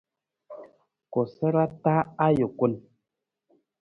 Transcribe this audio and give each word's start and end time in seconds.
Koosara 1.11 1.63
taa 1.83 2.01
ajukun. 2.25 2.71